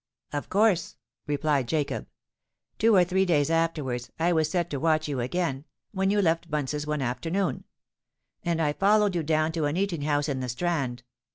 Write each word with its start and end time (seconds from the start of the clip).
"Of 0.33 0.49
course," 0.49 0.95
replied 1.27 1.67
Jacob. 1.67 2.07
"Two 2.79 2.95
or 2.95 3.03
three 3.03 3.23
days 3.23 3.51
afterwards 3.51 4.09
I 4.17 4.33
was 4.33 4.49
set 4.49 4.71
to 4.71 4.79
watch 4.79 5.07
you 5.07 5.19
again, 5.19 5.63
when 5.91 6.09
you 6.09 6.23
left 6.23 6.49
Bunce's 6.49 6.87
one 6.87 7.03
afternoon; 7.03 7.65
and 8.43 8.59
I 8.59 8.73
followed 8.73 9.13
you 9.15 9.21
down 9.21 9.51
to 9.51 9.65
an 9.65 9.77
eating 9.77 10.01
house 10.01 10.27
in 10.27 10.39
the 10.39 10.49
Strand. 10.49 11.03